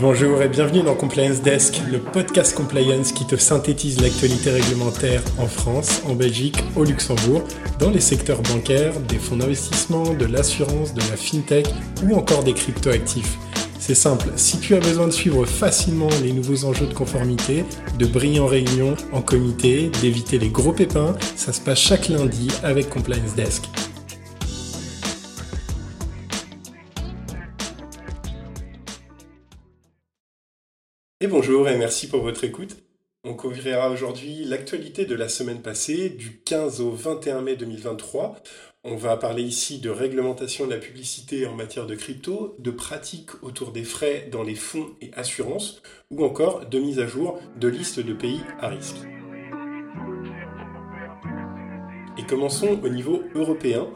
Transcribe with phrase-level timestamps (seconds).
[0.00, 5.46] Bonjour et bienvenue dans Compliance Desk, le podcast compliance qui te synthétise l'actualité réglementaire en
[5.46, 7.42] France, en Belgique, au Luxembourg,
[7.78, 11.66] dans les secteurs bancaires, des fonds d'investissement, de l'assurance, de la fintech
[12.04, 13.36] ou encore des cryptoactifs.
[13.78, 17.66] C'est simple, si tu as besoin de suivre facilement les nouveaux enjeux de conformité,
[17.98, 22.48] de briller en réunion, en comité, d'éviter les gros pépins, ça se passe chaque lundi
[22.62, 23.64] avec Compliance Desk.
[31.22, 32.78] Et bonjour et merci pour votre écoute.
[33.22, 38.34] On couvrira aujourd'hui l'actualité de la semaine passée, du 15 au 21 mai 2023.
[38.82, 43.40] On va parler ici de réglementation de la publicité en matière de crypto, de pratiques
[43.44, 47.68] autour des frais dans les fonds et assurances, ou encore de mise à jour de
[47.68, 48.96] listes de pays à risque.
[52.18, 53.88] Et commençons au niveau européen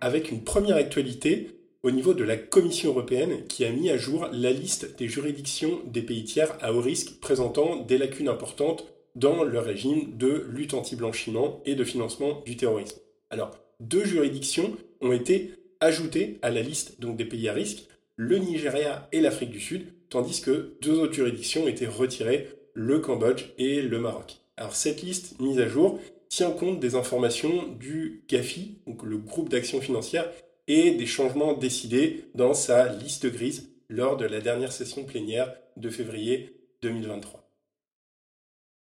[0.00, 4.26] avec une première actualité au niveau de la Commission européenne qui a mis à jour
[4.32, 9.44] la liste des juridictions des pays tiers à haut risque présentant des lacunes importantes dans
[9.44, 12.98] leur régime de lutte anti-blanchiment et de financement du terrorisme.
[13.28, 18.38] Alors, deux juridictions ont été ajoutées à la liste donc, des pays à risque, le
[18.38, 23.82] Nigeria et l'Afrique du Sud, tandis que deux autres juridictions été retirées, le Cambodge et
[23.82, 24.38] le Maroc.
[24.56, 29.50] Alors cette liste mise à jour tient compte des informations du GAFI, donc le groupe
[29.50, 30.30] d'action financière
[30.68, 35.90] et des changements décidés dans sa liste grise lors de la dernière session plénière de
[35.90, 37.44] février 2023.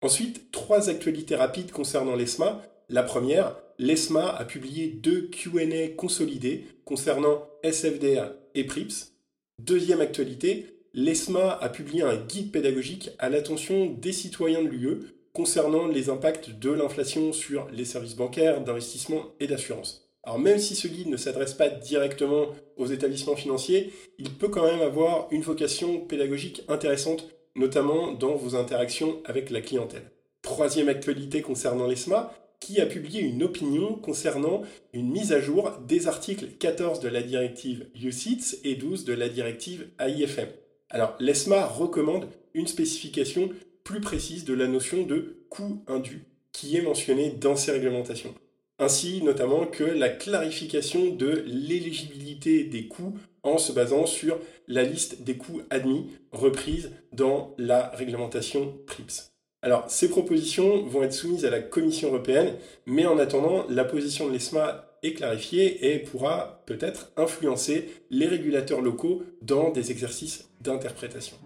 [0.02, 2.62] Ensuite, trois actualités rapides concernant l'ESMA.
[2.90, 9.14] La première, l'ESMA a publié deux QA consolidés concernant SFDA et PRIPS.
[9.60, 15.00] Deuxième actualité, l'ESMA a publié un guide pédagogique à l'attention des citoyens de l'UE
[15.34, 20.05] concernant les impacts de l'inflation sur les services bancaires, d'investissement et d'assurance.
[20.26, 24.66] Alors même si ce guide ne s'adresse pas directement aux établissements financiers, il peut quand
[24.66, 30.12] même avoir une vocation pédagogique intéressante, notamment dans vos interactions avec la clientèle.
[30.42, 34.64] Troisième actualité concernant l'ESMA, qui a publié une opinion concernant
[34.94, 39.30] une mise à jour des articles 14 de la directive UCITS et 12 de la
[39.30, 40.48] directive AIFM.
[40.90, 43.50] Alors l'ESMA recommande une spécification
[43.84, 48.34] plus précise de la notion de coût indu qui est mentionnée dans ces réglementations
[48.80, 55.24] ainsi notamment que la clarification de l'éligibilité des coûts en se basant sur la liste
[55.24, 59.32] des coûts admis reprise dans la réglementation PRIPS.
[59.62, 62.54] Alors, ces propositions vont être soumises à la Commission européenne,
[62.86, 68.82] mais en attendant, la position de l'ESMA est clarifiée et pourra peut-être influencer les régulateurs
[68.82, 71.38] locaux dans des exercices d'interprétation.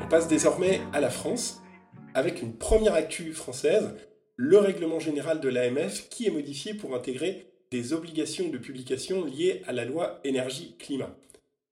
[0.00, 1.60] On passe désormais à la France
[2.16, 3.90] avec une première actu française,
[4.36, 9.62] le règlement général de l'AMF qui est modifié pour intégrer des obligations de publication liées
[9.66, 11.14] à la loi énergie-climat.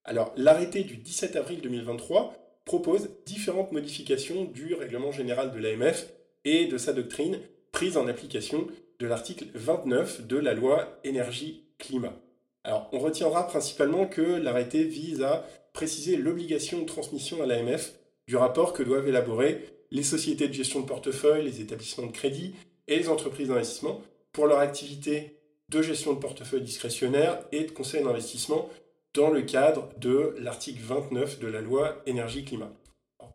[0.04, 2.34] Alors, l'arrêté du 17 avril 2023
[2.66, 6.10] propose différentes modifications du règlement général de l'AMF
[6.44, 7.38] et de sa doctrine
[7.72, 8.66] prise en application
[8.98, 12.20] de l'article 29 de la loi énergie-climat.
[12.64, 17.94] Alors, on retiendra principalement que l'arrêté vise à préciser l'obligation de transmission à l'AMF
[18.26, 22.52] du rapport que doivent élaborer les sociétés de gestion de portefeuille, les établissements de crédit
[22.88, 25.38] et les entreprises d'investissement pour leur activité
[25.70, 28.68] de gestion de portefeuille discrétionnaire et de conseil d'investissement
[29.14, 32.72] dans le cadre de l'article 29 de la loi énergie-climat.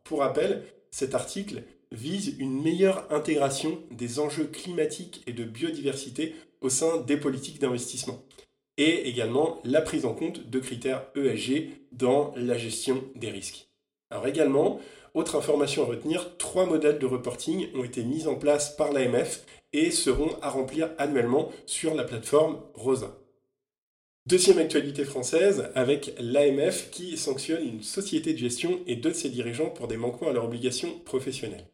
[0.03, 6.69] Pour rappel, cet article vise une meilleure intégration des enjeux climatiques et de biodiversité au
[6.69, 8.21] sein des politiques d'investissement
[8.77, 13.68] et également la prise en compte de critères ESG dans la gestion des risques.
[14.09, 14.79] Alors également,
[15.13, 19.45] autre information à retenir, trois modèles de reporting ont été mis en place par l'AMF
[19.73, 23.15] et seront à remplir annuellement sur la plateforme Rosa.
[24.25, 29.29] Deuxième actualité française avec l'AMF qui sanctionne une société de gestion et deux de ses
[29.29, 31.65] dirigeants pour des manquements à leurs obligations professionnelles.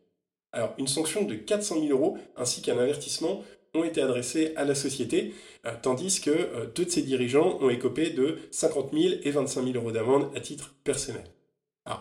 [0.54, 4.74] Alors, une sanction de 400 000 euros ainsi qu'un avertissement ont été adressés à la
[4.74, 5.34] société,
[5.66, 9.64] euh, tandis que euh, deux de ses dirigeants ont écopé de 50 000 et 25
[9.66, 11.26] 000 euros d'amende à titre personnel.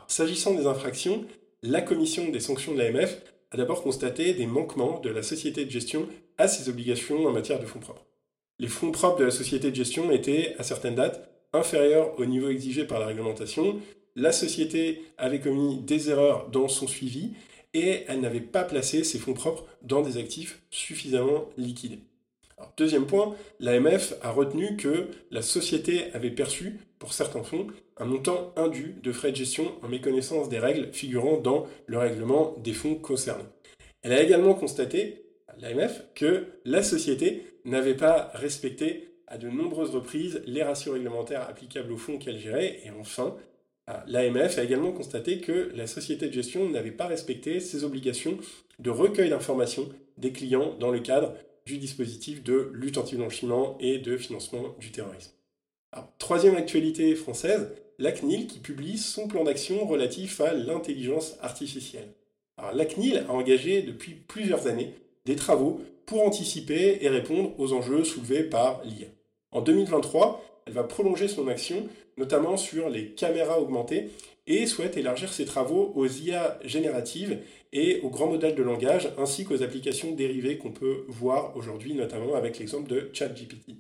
[0.09, 1.25] S'agissant des infractions,
[1.63, 5.71] la commission des sanctions de l'AMF a d'abord constaté des manquements de la société de
[5.71, 6.09] gestion
[6.39, 8.07] à ses obligations en matière de fonds propres.
[8.59, 12.49] Les fonds propres de la société de gestion étaient, à certaines dates, inférieurs au niveau
[12.49, 13.81] exigé par la réglementation,
[14.17, 17.33] la société avait commis des erreurs dans son suivi
[17.73, 22.01] et elle n'avait pas placé ses fonds propres dans des actifs suffisamment liquidés.
[22.77, 27.67] Deuxième point, l'AMF a retenu que la société avait perçu, pour certains fonds,
[27.97, 32.55] un montant indu de frais de gestion en méconnaissance des règles figurant dans le règlement
[32.59, 33.45] des fonds concernés.
[34.03, 35.25] Elle a également constaté,
[35.59, 41.93] l'AMF, que la société n'avait pas respecté à de nombreuses reprises les ratios réglementaires applicables
[41.93, 42.81] au fonds qu'elle gérait.
[42.85, 43.37] Et enfin,
[44.07, 48.39] l'AMF a également constaté que la société de gestion n'avait pas respecté ses obligations
[48.79, 49.89] de recueil d'informations
[50.19, 51.35] des clients dans le cadre
[51.67, 55.33] du dispositif de lutte anti-blanchiment et de financement du terrorisme.
[56.19, 62.13] troisième actualité française, la CNIL qui publie son plan d'action relatif à l'intelligence artificielle.
[62.73, 64.95] la CNIL a engagé depuis plusieurs années
[65.25, 69.07] des travaux pour anticiper et répondre aux enjeux soulevés par l'IA.
[69.53, 74.11] En 2023, elle va prolonger son action, notamment sur les caméras augmentées,
[74.47, 77.39] et souhaite élargir ses travaux aux IA génératives
[77.73, 82.35] et aux grands modèles de langage, ainsi qu'aux applications dérivées qu'on peut voir aujourd'hui, notamment
[82.35, 83.77] avec l'exemple de ChatGPT.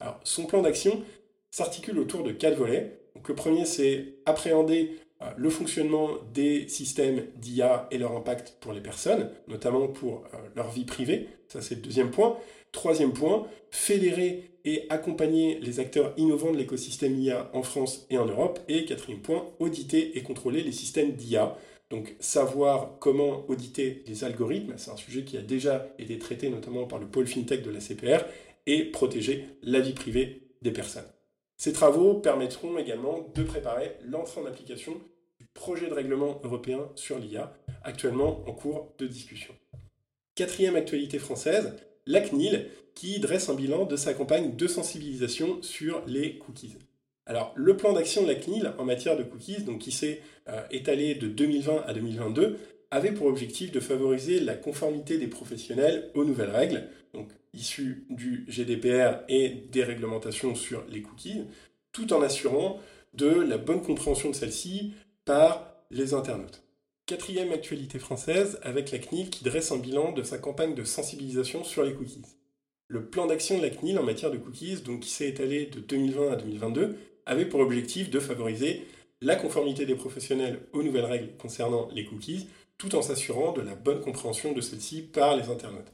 [0.00, 1.02] Alors, son plan d'action
[1.50, 2.98] s'articule autour de quatre volets.
[3.14, 8.72] Donc, le premier, c'est appréhender euh, le fonctionnement des systèmes d'IA et leur impact pour
[8.72, 11.28] les personnes, notamment pour euh, leur vie privée.
[11.48, 12.36] Ça, c'est le deuxième point.
[12.74, 18.26] Troisième point, fédérer et accompagner les acteurs innovants de l'écosystème IA en France et en
[18.26, 18.58] Europe.
[18.68, 21.56] Et quatrième point, auditer et contrôler les systèmes d'IA.
[21.90, 26.86] Donc savoir comment auditer les algorithmes, c'est un sujet qui a déjà été traité notamment
[26.86, 28.24] par le pôle FinTech de la CPR,
[28.66, 31.06] et protéger la vie privée des personnes.
[31.56, 35.00] Ces travaux permettront également de préparer l'entrée en application
[35.38, 37.54] du projet de règlement européen sur l'IA,
[37.84, 39.54] actuellement en cours de discussion.
[40.34, 46.02] Quatrième actualité française, la CNIL, qui dresse un bilan de sa campagne de sensibilisation sur
[46.06, 46.76] les cookies.
[47.26, 50.62] Alors, le plan d'action de la CNIL en matière de cookies, donc qui s'est euh,
[50.70, 52.58] étalé de 2020 à 2022,
[52.90, 58.44] avait pour objectif de favoriser la conformité des professionnels aux nouvelles règles, donc issues du
[58.48, 61.44] GDPR et des réglementations sur les cookies,
[61.92, 62.78] tout en assurant
[63.14, 64.92] de la bonne compréhension de celles-ci
[65.24, 66.63] par les internautes.
[67.06, 71.62] Quatrième actualité française avec la CNIL qui dresse un bilan de sa campagne de sensibilisation
[71.62, 72.22] sur les cookies.
[72.88, 75.80] Le plan d'action de la CNIL en matière de cookies, donc qui s'est étalé de
[75.80, 76.96] 2020 à 2022,
[77.26, 78.86] avait pour objectif de favoriser
[79.20, 82.48] la conformité des professionnels aux nouvelles règles concernant les cookies,
[82.78, 85.92] tout en s'assurant de la bonne compréhension de celles-ci par les internautes.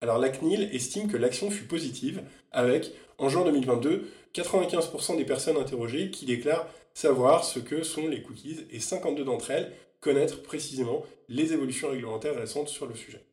[0.00, 2.22] Alors la CNIL estime que l'action fut positive,
[2.52, 8.22] avec, en juin 2022, 95% des personnes interrogées qui déclarent savoir ce que sont les
[8.22, 9.72] cookies et 52 d'entre elles
[10.02, 13.24] connaître précisément les évolutions réglementaires récentes sur le sujet.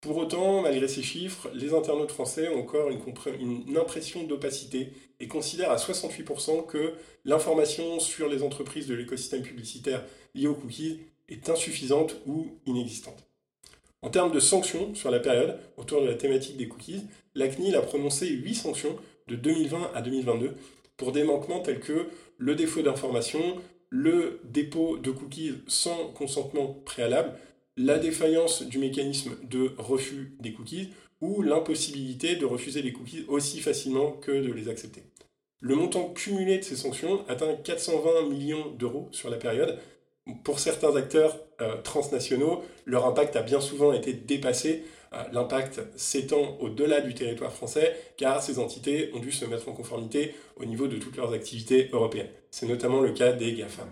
[0.00, 4.88] Pour autant, malgré ces chiffres, les internautes français ont encore une, impression d'opacité
[5.20, 6.94] et considèrent à 68% que
[7.24, 10.04] l'information sur les entreprises de l'écosystème publicitaire
[10.34, 13.24] lié aux cookies est insuffisante ou inexistante.
[14.02, 17.74] En termes de sanctions sur la période autour de la thématique des cookies, la CNIL
[17.76, 18.96] a prononcé 8 sanctions
[19.28, 20.54] de 2020 à 2022
[20.96, 23.56] pour des manquements tels que le défaut d'information,
[23.94, 27.32] le dépôt de cookies sans consentement préalable,
[27.76, 30.88] la défaillance du mécanisme de refus des cookies
[31.20, 35.04] ou l'impossibilité de refuser les cookies aussi facilement que de les accepter.
[35.60, 39.78] Le montant cumulé de ces sanctions atteint 420 millions d'euros sur la période.
[40.42, 44.84] Pour certains acteurs euh, transnationaux, leur impact a bien souvent été dépassé.
[45.12, 49.72] Euh, l'impact s'étend au-delà du territoire français car ces entités ont dû se mettre en
[49.72, 52.30] conformité au niveau de toutes leurs activités européennes.
[52.50, 53.88] C'est notamment le cas des GAFAM.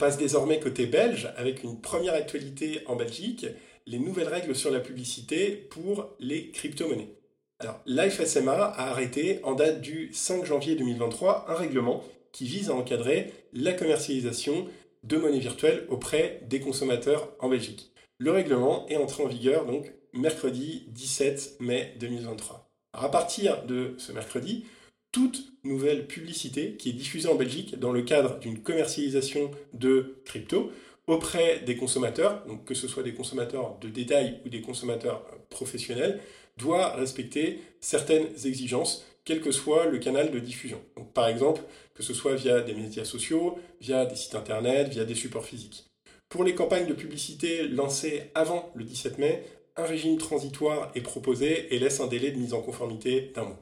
[0.00, 3.46] passe désormais côté belge avec une première actualité en Belgique,
[3.86, 7.19] les nouvelles règles sur la publicité pour les crypto-monnaies.
[7.60, 12.02] Alors, l'AFSMA a arrêté en date du 5 janvier 2023 un règlement
[12.32, 14.66] qui vise à encadrer la commercialisation
[15.04, 17.92] de monnaie virtuelle auprès des consommateurs en Belgique.
[18.16, 22.66] Le règlement est entré en vigueur donc mercredi 17 mai 2023.
[22.94, 24.64] Alors, à partir de ce mercredi,
[25.12, 30.70] toute nouvelle publicité qui est diffusée en Belgique dans le cadre d'une commercialisation de crypto
[31.06, 36.20] auprès des consommateurs, que ce soit des consommateurs de détail ou des consommateurs euh, professionnels,
[36.60, 40.80] doit respecter certaines exigences, quel que soit le canal de diffusion.
[40.96, 41.62] Donc, par exemple,
[41.94, 45.86] que ce soit via des médias sociaux, via des sites internet, via des supports physiques.
[46.28, 49.44] Pour les campagnes de publicité lancées avant le 17 mai,
[49.76, 53.58] un régime transitoire est proposé et laisse un délai de mise en conformité d'un mois.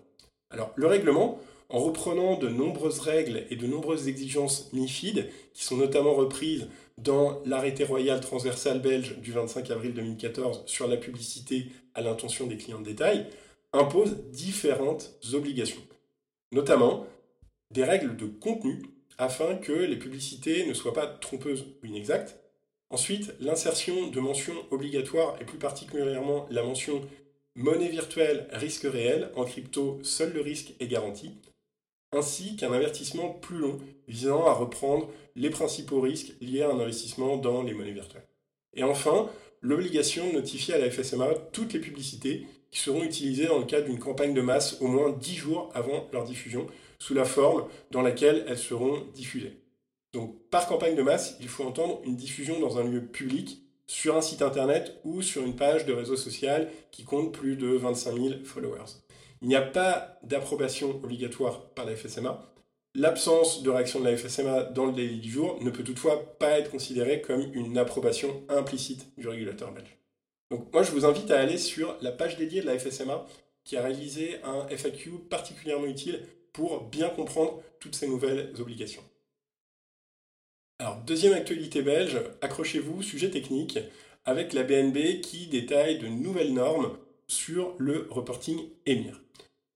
[0.51, 1.41] Alors, le règlement,
[1.71, 7.41] en reprenant de nombreuses règles et de nombreuses exigences MIFID, qui sont notamment reprises dans
[7.45, 11.67] l'arrêté royal transversal belge du 25 avril 2014 sur la publicité
[11.99, 13.27] à l'intention des clients de détail,
[13.73, 15.83] impose différentes obligations,
[16.53, 17.07] notamment
[17.73, 18.83] des règles de contenu
[19.19, 22.39] afin que les publicités ne soient pas trompeuses ou inexactes.
[22.91, 27.03] Ensuite, l'insertion de mentions obligatoires et plus particulièrement la mention
[27.57, 31.33] monnaie virtuelle, risque réel, en crypto, seul le risque est garanti,
[32.13, 37.37] ainsi qu'un avertissement plus long visant à reprendre les principaux risques liés à un investissement
[37.37, 38.29] dans les monnaies virtuelles.
[38.75, 39.29] Et enfin,
[39.61, 43.87] l'obligation de notifier à la FSMA toutes les publicités qui seront utilisées dans le cadre
[43.87, 46.67] d'une campagne de masse au moins 10 jours avant leur diffusion,
[46.99, 49.61] sous la forme dans laquelle elles seront diffusées.
[50.13, 54.17] Donc par campagne de masse, il faut entendre une diffusion dans un lieu public, sur
[54.17, 58.15] un site internet ou sur une page de réseau social qui compte plus de 25
[58.15, 59.01] 000 followers.
[59.41, 62.53] Il n'y a pas d'approbation obligatoire par la FSMA.
[62.95, 66.59] L'absence de réaction de la FSMA dans le délai du jour ne peut toutefois pas
[66.59, 69.99] être considérée comme une approbation implicite du régulateur belge.
[70.51, 73.27] Donc moi je vous invite à aller sur la page dédiée de la FSMA
[73.65, 79.03] qui a réalisé un FAQ particulièrement utile pour bien comprendre toutes ces nouvelles obligations.
[80.81, 83.79] Alors deuxième actualité belge, accrochez-vous, sujet technique,
[84.25, 89.21] avec la BNB qui détaille de nouvelles normes sur le reporting EMIR.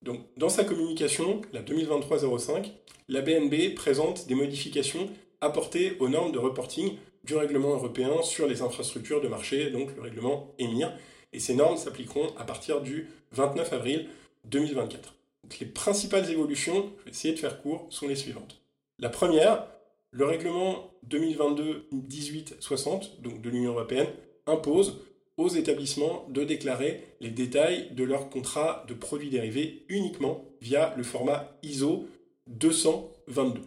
[0.03, 2.73] Donc, dans sa communication, la 2023-05,
[3.09, 5.09] la BNB présente des modifications
[5.41, 10.03] apportées aux normes de reporting du règlement européen sur les infrastructures de marché, donc le
[10.03, 10.93] règlement EMIR,
[11.33, 14.09] et ces normes s'appliqueront à partir du 29 avril
[14.45, 15.15] 2024.
[15.61, 18.61] les principales évolutions, je vais essayer de faire court, sont les suivantes.
[18.99, 19.69] La première,
[20.11, 24.09] le règlement 2022-1860, donc de l'Union européenne,
[24.47, 25.01] impose
[25.37, 31.03] aux établissements de déclarer les détails de leur contrat de produits dérivés uniquement via le
[31.03, 32.07] format ISO
[32.49, 33.63] 222.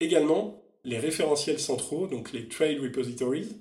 [0.00, 3.56] Également, les référentiels centraux, donc les Trade Repositories,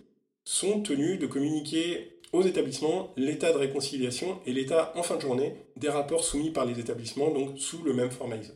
[0.45, 5.55] sont tenus de communiquer aux établissements l'état de réconciliation et l'état en fin de journée
[5.77, 8.53] des rapports soumis par les établissements, donc sous le même format ISO.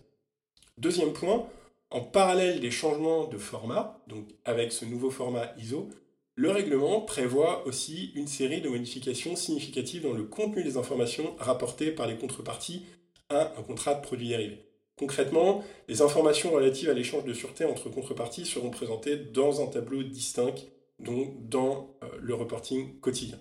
[0.77, 1.47] Deuxième point,
[1.91, 5.89] en parallèle des changements de format, donc avec ce nouveau format ISO,
[6.37, 11.89] le règlement prévoit aussi une série de modifications significatives dans le contenu des informations rapportées
[11.91, 12.85] par les contreparties
[13.29, 14.63] à un contrat de produits dérivés.
[14.97, 20.03] Concrètement, les informations relatives à l'échange de sûreté entre contreparties seront présentées dans un tableau
[20.03, 20.53] distinct,
[20.99, 23.39] donc dans euh, le reporting quotidien.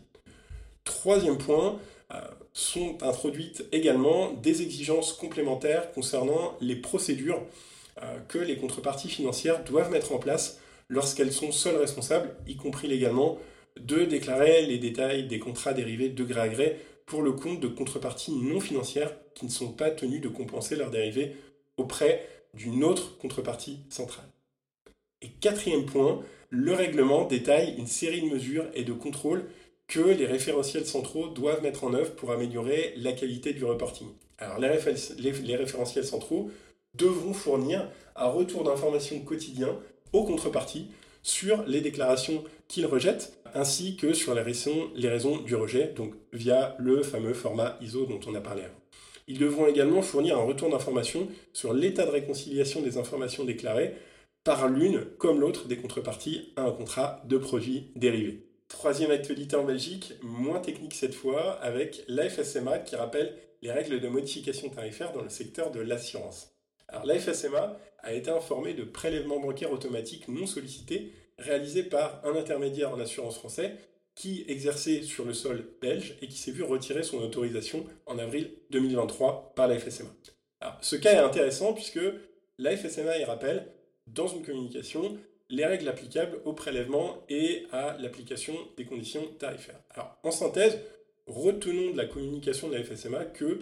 [0.85, 1.79] Troisième point,
[2.15, 2.21] euh,
[2.55, 7.43] sont introduites également des exigences complémentaires concernant les procédures
[8.01, 12.89] euh, que les contreparties financières doivent mettre en place lorsqu'elles sont seules responsables, y compris
[12.89, 13.39] légalement,
[13.79, 17.69] de déclarer les détails des contrats dérivés de gré à gré pour le compte de
[17.69, 21.37] contreparties non financières qui ne sont pas tenues de compenser leurs dérivés
[21.77, 24.27] auprès d'une autre contrepartie centrale.
[25.23, 29.45] Et quatrième point, le règlement détaille une série de mesures et de contrôles
[29.89, 34.09] que les référentiels centraux doivent mettre en œuvre pour améliorer la qualité du reporting.
[34.39, 34.69] Alors les,
[35.19, 36.51] les référentiels centraux
[36.95, 39.79] devront fournir un retour d'informations quotidien
[40.17, 40.89] aux contreparties
[41.23, 47.03] sur les déclarations qu'ils rejettent, ainsi que sur les raisons, du rejet, donc via le
[47.03, 48.81] fameux format ISO dont on a parlé avant.
[49.29, 53.95] Ils devront également fournir un retour d'informations sur l'état de réconciliation des informations déclarées
[54.45, 58.47] par l'une comme l'autre des contreparties à un contrat de produits dérivés.
[58.69, 64.09] Troisième actualité en Belgique, moins technique cette fois, avec l'AFSMA qui rappelle les règles de
[64.09, 66.56] modification tarifaire dans le secteur de l'assurance.
[67.05, 72.93] La FSMA a été informée de prélèvements bancaires automatiques non sollicités réalisés par un intermédiaire
[72.93, 73.77] en assurance français
[74.15, 78.51] qui exerçait sur le sol belge et qui s'est vu retirer son autorisation en avril
[78.71, 80.09] 2023 par la FSMA.
[80.81, 82.01] Ce cas est intéressant puisque
[82.59, 83.67] la FSMA y rappelle
[84.07, 89.81] dans une communication les règles applicables au prélèvement et à l'application des conditions tarifaires.
[89.91, 90.79] Alors, en synthèse,
[91.27, 93.61] retenons de la communication de la FSMA que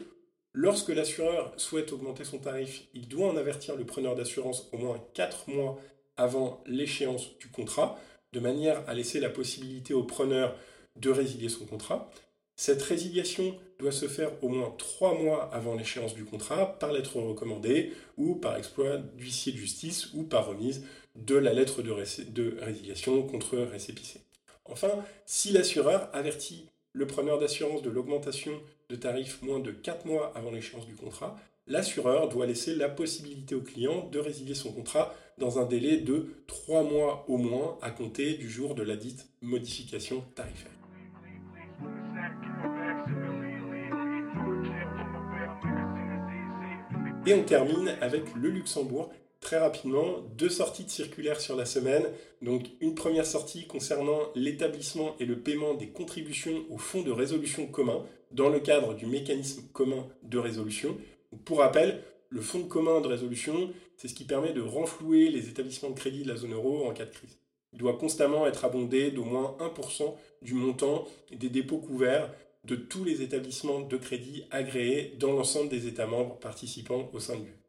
[0.57, 5.03] Lorsque l'assureur souhaite augmenter son tarif, il doit en avertir le preneur d'assurance au moins
[5.15, 5.81] 4 mois
[6.17, 7.99] avant l'échéance du contrat,
[8.33, 10.57] de manière à laisser la possibilité au preneur
[10.95, 12.09] de résilier son contrat.
[12.55, 17.17] Cette résiliation doit se faire au moins 3 mois avant l'échéance du contrat par lettre
[17.17, 20.85] recommandée ou par exploit d'huissier de justice ou par remise
[21.17, 24.21] de la lettre de, résiliation contre récépissé.
[24.67, 28.53] Enfin, si l'assureur avertit le preneur d'assurance de l'augmentation
[28.89, 31.37] de tarif moins de 4 mois avant l'échéance du contrat,
[31.67, 36.29] l'assureur doit laisser la possibilité au client de résilier son contrat dans un délai de
[36.47, 40.71] 3 mois au moins à compter du jour de la dite modification tarifaire.
[47.27, 49.11] Et on termine avec le Luxembourg.
[49.45, 52.03] Très rapidement, deux sorties de circulaires sur la semaine.
[52.41, 57.67] Donc une première sortie concernant l'établissement et le paiement des contributions au fonds de résolution
[57.67, 60.97] commun dans le cadre du mécanisme commun de résolution.
[61.45, 65.91] Pour rappel, le fonds commun de résolution, c'est ce qui permet de renflouer les établissements
[65.91, 67.37] de crédit de la zone euro en cas de crise.
[67.75, 72.33] Il doit constamment être abondé d'au moins 1% du montant des dépôts couverts
[72.65, 77.37] de tous les établissements de crédit agréés dans l'ensemble des États membres participant au sein
[77.37, 77.64] de l'UE.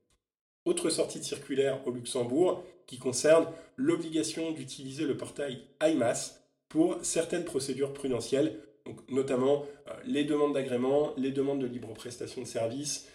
[0.66, 7.46] Autre sortie de circulaire au Luxembourg qui concerne l'obligation d'utiliser le portail IMAS pour certaines
[7.46, 8.60] procédures prudentielles,
[9.10, 13.08] notamment euh, les demandes d'agrément, les demandes de libre prestation de services,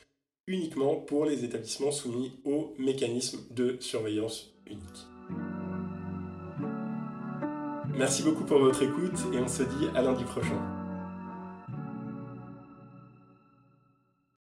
[0.47, 4.81] uniquement pour les établissements soumis au mécanisme de surveillance unique.
[7.97, 10.80] Merci beaucoup pour votre écoute et on se dit à lundi prochain.